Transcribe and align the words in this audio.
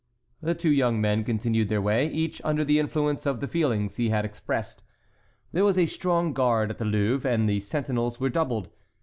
The 0.41 0.55
two 0.55 0.71
young 0.71 0.99
men 0.99 1.23
continued 1.23 1.69
their 1.69 1.79
way, 1.79 2.07
each 2.07 2.41
under 2.43 2.65
the 2.65 2.79
influence 2.79 3.27
of 3.27 3.39
the 3.39 3.47
feelings 3.47 3.97
he 3.97 4.09
had 4.09 4.25
expressed. 4.25 4.81
There 5.51 5.63
was 5.63 5.77
a 5.77 5.85
strong 5.85 6.33
guard 6.33 6.71
at 6.71 6.79
the 6.79 6.85
Louvre 6.85 7.29
and 7.31 7.47
the 7.47 7.59
sentinels 7.59 8.19
were 8.19 8.29
doubled. 8.29 8.69